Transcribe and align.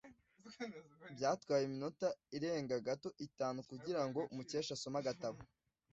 Byatwaye 1.15 1.63
iminota 1.65 2.07
irenga 2.37 2.75
gato 2.87 3.09
itanu 3.27 3.57
kugirango 3.69 4.19
Mukesha 4.35 4.71
asome 4.75 4.97
agatabo. 5.01 5.39